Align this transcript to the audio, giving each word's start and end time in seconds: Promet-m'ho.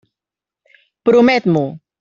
Promet-m'ho. 1.11 1.67